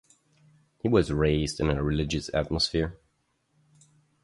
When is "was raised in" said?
0.89-1.69